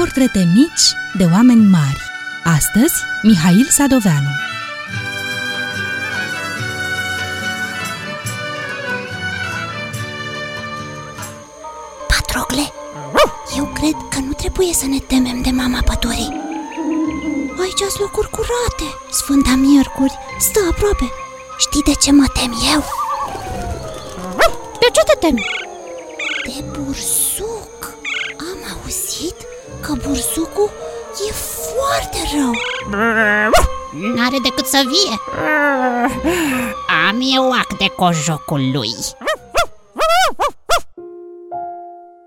[0.00, 2.02] Portrete mici de oameni mari.
[2.44, 4.28] Astăzi, Mihail Sadoveanu.
[12.08, 12.72] Patrocle,
[13.56, 16.40] eu cred că nu trebuie să ne temem de mama pădurii.
[17.60, 21.10] Aici sunt locuri curate, Sfânta Miercuri stă aproape.
[21.58, 22.84] Știi de ce mă tem eu?
[24.80, 25.44] De ce te temi?
[26.44, 27.94] De bursuc
[28.38, 29.36] Am auzit
[29.80, 30.70] că bursucul
[31.28, 32.52] e foarte rău
[34.14, 35.16] N-are decât să vie
[37.08, 38.90] Am eu ac de cojocul lui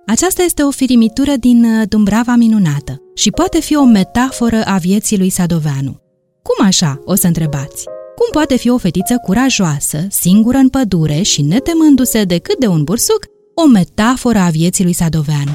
[0.08, 5.18] Aceasta este o firimitură din uh, Dumbrava minunată și poate fi o metaforă a vieții
[5.18, 6.02] lui Sadoveanu.
[6.42, 7.84] Cum așa, o să întrebați?
[8.16, 13.26] Cum poate fi o fetiță curajoasă, singură în pădure și netemându-se decât de un bursuc,
[13.56, 15.52] o metaforă a vieții lui Sadoveanu?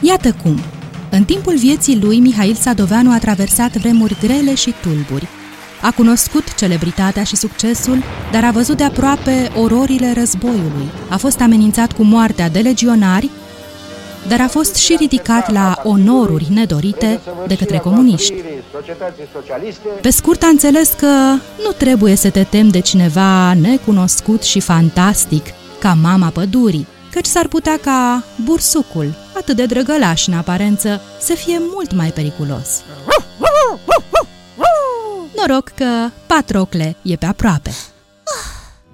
[0.00, 0.81] Iată cum!
[1.14, 5.28] În timpul vieții lui, Mihail Sadoveanu a traversat vremuri grele și tulburi.
[5.82, 10.90] A cunoscut celebritatea și succesul, dar a văzut de aproape ororile războiului.
[11.08, 13.30] A fost amenințat cu moartea de legionari
[14.28, 18.34] dar a fost și ridicat la onoruri nedorite de către comuniști.
[20.00, 21.06] Pe scurt, a înțeles că
[21.62, 25.44] nu trebuie să te temi de cineva necunoscut și fantastic
[25.78, 31.58] ca mama pădurii, căci s-ar putea ca bursucul, atât de drăgălaș în aparență, să fie
[31.74, 32.82] mult mai periculos.
[35.36, 37.70] Noroc că Patrocle e pe aproape.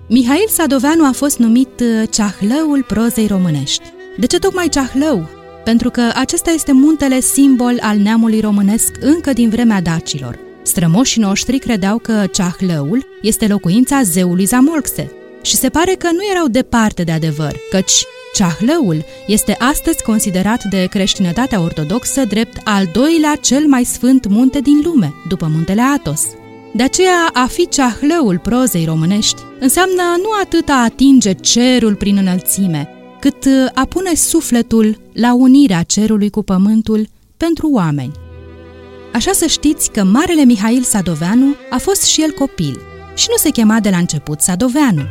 [0.09, 3.83] Mihail Sadoveanu a fost numit uh, ceahlăul prozei românești.
[4.19, 5.29] De ce tocmai Ceahlău?
[5.65, 10.39] Pentru că acesta este muntele simbol al neamului românesc încă din vremea dacilor.
[10.63, 15.13] Strămoșii noștri credeau că Ceahlăul este locuința zeului Zamolxe
[15.43, 20.87] și se pare că nu erau departe de adevăr, căci Ceahlăul este astăzi considerat de
[20.91, 26.23] creștinătatea ortodoxă drept al doilea cel mai sfânt munte din lume, după muntele Atos.
[26.75, 32.89] De aceea, a fi ceahlăul prozei românești înseamnă nu atât a atinge cerul prin înălțime,
[33.21, 38.13] cât uh, a pune sufletul la unirea cerului cu pământul pentru oameni.
[39.13, 42.81] Așa să știți că Marele Mihail Sadoveanu a fost și el copil
[43.15, 45.03] și nu se chema de la început Sadoveanu.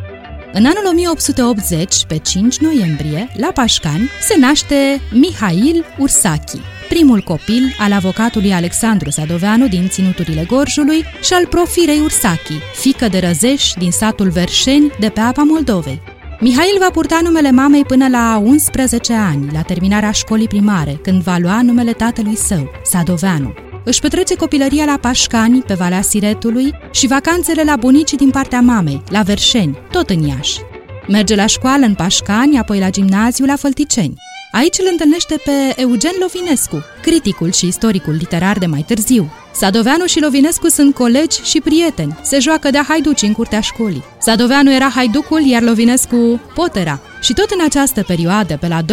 [0.54, 7.92] În anul 1880, pe 5 noiembrie, la Pașcani, se naște Mihail Ursachi, primul copil al
[7.92, 14.30] avocatului Alexandru Sadoveanu din ținuturile Gorjului și al profirei Ursachi, fică de răzeș din satul
[14.30, 16.02] Verșeni de pe apa Moldovei.
[16.40, 21.38] Mihail va purta numele mamei până la 11 ani, la terminarea școlii primare, când va
[21.38, 23.54] lua numele tatălui său, Sadoveanu.
[23.88, 29.04] Își petrece copilăria la Pașcani, pe Valea Siretului, și vacanțele la bunicii din partea mamei,
[29.10, 30.60] la Verșeni, tot în Iași.
[31.08, 34.14] Merge la școală în Pașcani, apoi la gimnaziu la Fălticeni.
[34.52, 39.32] Aici îl întâlnește pe Eugen Lovinescu, criticul și istoricul literar de mai târziu.
[39.54, 42.20] Sadoveanu și Lovinescu sunt colegi și prieteni.
[42.22, 44.04] Se joacă de haiduci în curtea școlii.
[44.20, 47.00] Sadoveanu era haiducul, iar Lovinescu potera.
[47.22, 48.86] Și tot în această perioadă, pe la 12-13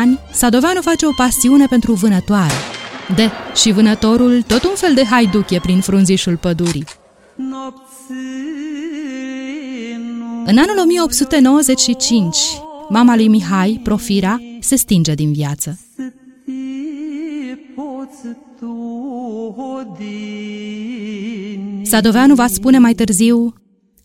[0.00, 2.54] ani, Sadoveanu face o pasiune pentru vânătoare.
[3.16, 6.84] De, și vânătorul, tot un fel de haiduc e prin frunzișul pădurii.
[10.44, 12.36] În anul 1895,
[12.88, 15.78] mama lui Mihai, Profira, se stinge din viață.
[21.82, 23.52] Sadoveanu va spune mai târziu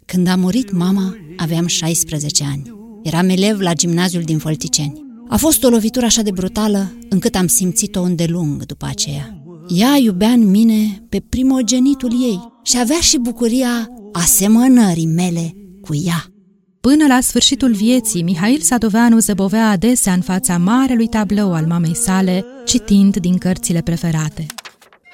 [0.06, 2.76] Când a murit mama, aveam 16 ani.
[3.04, 5.05] Eram elev la gimnaziul din Folticeni.
[5.28, 9.40] A fost o lovitură așa de brutală încât am simțit-o îndelung după aceea.
[9.68, 16.26] Ea iubea în mine pe primogenitul ei și avea și bucuria asemănării mele cu ea.
[16.82, 22.46] Până la sfârșitul vieții, Mihail Sadoveanu zăbovea adesea în fața marelui tablou al mamei sale,
[22.66, 24.46] citind din cărțile preferate.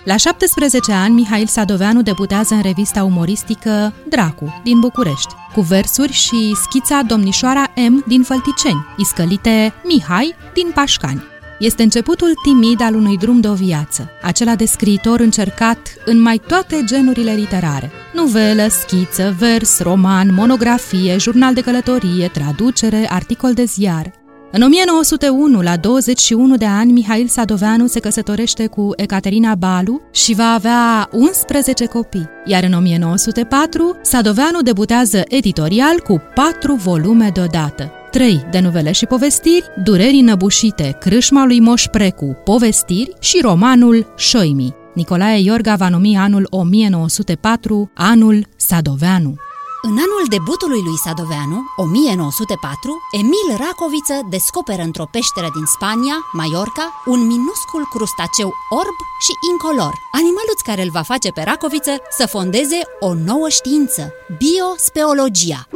[0.03, 6.56] La 17 ani, Mihail Sadoveanu debutează în revista umoristică Dracu, din București, cu versuri și
[6.56, 11.23] schița Domnișoara M din Fălticeni, iscălite Mihai din Pașcani.
[11.59, 16.41] Este începutul timid al unui drum de o viață, acela de scriitor încercat în mai
[16.47, 17.91] toate genurile literare.
[18.14, 24.21] Nuvelă, schiță, vers, roman, monografie, jurnal de călătorie, traducere, articol de ziar.
[24.53, 30.53] În 1901, la 21 de ani, Mihail Sadoveanu se căsătorește cu Ecaterina Balu și va
[30.53, 32.29] avea 11 copii.
[32.45, 37.91] Iar în 1904, Sadoveanu debutează editorial cu patru volume deodată.
[38.11, 44.75] 3 de novele și povestiri, Durerii năbușite, Crâșma lui Moș Precu, povestiri și romanul Șoimi.
[44.93, 49.35] Nicolae Iorga va numi anul 1904 anul Sadoveanu.
[49.83, 57.25] În anul debutului lui Sadoveanu, 1904, Emil Racoviță descoperă într-o peșteră din Spania, Mallorca, un
[57.25, 63.13] minuscul crustaceu orb și incolor, animaluț care îl va face pe Racoviță să fondeze o
[63.13, 65.67] nouă știință, biospeologia.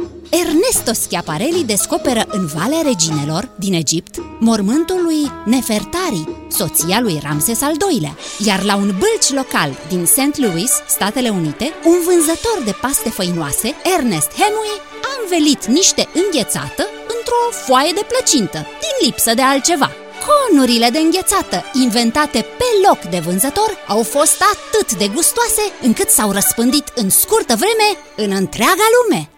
[0.44, 7.74] Ernesto Schiaparelli descoperă în Valea Reginelor, din Egipt, mormântul lui Nefertari, soția lui Ramses al
[7.90, 10.36] II-lea, iar la un bălci local din St.
[10.36, 16.84] Louis, Statele Unite, un vânzător de paste făinoase, Ernest Hemingway, a învelit niște înghețată
[17.14, 19.90] într-o foaie de plăcintă, din lipsă de altceva.
[20.26, 26.30] Conurile de înghețată, inventate pe loc de vânzător, au fost atât de gustoase încât s-au
[26.30, 29.30] răspândit în scurtă vreme în întreaga lume.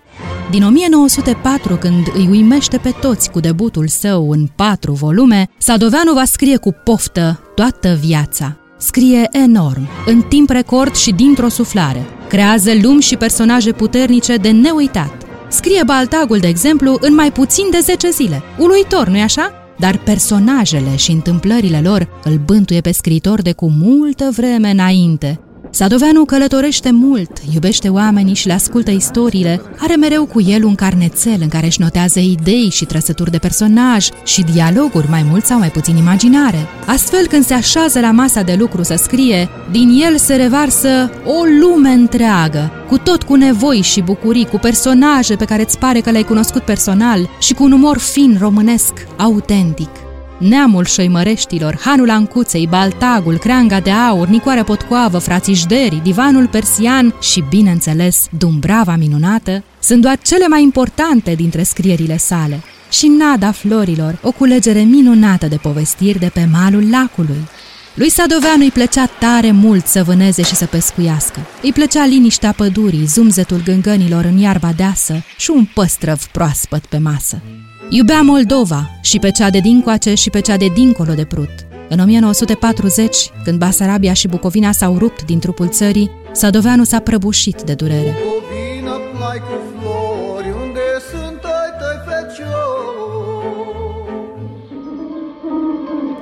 [0.50, 6.24] Din 1904, când îi uimește pe toți cu debutul său în patru volume, Sadoveanu va
[6.24, 8.56] scrie cu poftă toată viața.
[8.78, 12.06] Scrie enorm, în timp record și dintr-o suflare.
[12.28, 15.22] Creează lumi și personaje puternice de neuitat.
[15.48, 18.42] Scrie Baltagul, de exemplu, în mai puțin de 10 zile.
[18.58, 19.52] Uluitor, nu-i așa?
[19.78, 25.40] Dar personajele și întâmplările lor îl bântuie pe scriitor de cu multă vreme înainte.
[25.70, 31.38] Sadoveanu călătorește mult, iubește oamenii și le ascultă istoriile, are mereu cu el un carnețel
[31.40, 35.70] în care își notează idei și trăsături de personaj și dialoguri mai mult sau mai
[35.70, 36.66] puțin imaginare.
[36.86, 41.42] Astfel, când se așează la masa de lucru să scrie, din el se revarsă o
[41.60, 46.10] lume întreagă, cu tot cu nevoi și bucurii, cu personaje pe care îți pare că
[46.10, 49.90] le-ai cunoscut personal și cu un umor fin românesc, autentic
[50.38, 57.44] neamul șoimăreștilor, hanul Ancuței, Baltagul, Creanga de Aur, Nicoarea Potcoavă, frații Jderi, Divanul Persian și,
[57.48, 62.62] bineînțeles, Dumbrava minunată, sunt doar cele mai importante dintre scrierile sale.
[62.90, 67.48] Și Nada Florilor, o culegere minunată de povestiri de pe malul lacului.
[67.94, 71.40] Lui Sadoveanu îi plăcea tare mult să vâneze și să pescuiască.
[71.62, 77.42] Îi plăcea liniștea pădurii, zumzetul gângănilor în iarba deasă și un păstrăv proaspăt pe masă.
[77.90, 81.50] Iubea Moldova și pe cea de dincoace și pe cea de dincolo de Prut.
[81.88, 87.74] În 1940, când Basarabia și Bucovina s-au rupt din trupul țării, Sadoveanu s-a prăbușit de
[87.74, 88.14] durere.
[88.22, 90.80] Bucovina plai cu flori, unde
[91.10, 92.46] sunt ai tăi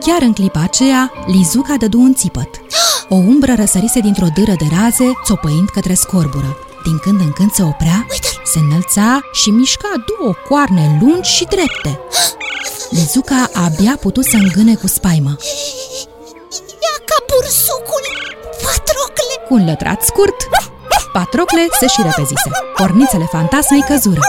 [0.01, 2.51] Chiar în clipa aceea, Lizuca dădu un țipăt.
[3.09, 6.66] O umbră răsărise dintr-o dâră de raze, țopăind către scorbură.
[6.87, 8.07] Din când în când se oprea,
[8.45, 12.01] se înălța și mișca două coarne lungi și drepte.
[12.91, 15.37] Lizuca abia putut să îngâne cu spaimă.
[16.85, 18.05] Ia ca bursucul,
[18.63, 19.35] Patrocle!
[19.49, 20.37] Cu un lătrat scurt,
[21.13, 22.51] Patrocle se și repezise.
[22.77, 24.21] Pornițele fantasmei căzură.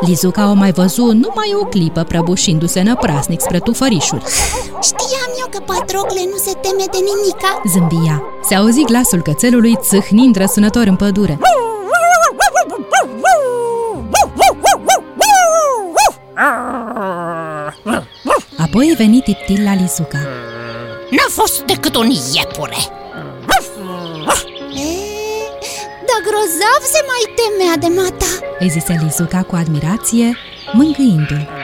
[0.00, 4.24] Lizuca o mai văzut numai o clipă prăbușindu-se năprasnic spre tufărișuri.
[4.82, 5.13] Știam eu
[5.54, 8.22] că Patrocle nu se teme de nimica Zâmbia.
[8.48, 11.38] Se auzi glasul cățelului țâhnind răsunător în pădure.
[18.58, 20.18] Apoi veni Tiptil la Lizuca.
[21.10, 22.76] N-a fost decât un iepure
[24.74, 24.90] e,
[26.08, 28.26] Dar grozav se mai temea de mata
[28.58, 30.36] Îi zise Lizuca cu admirație,
[30.72, 31.63] mângâindu-l.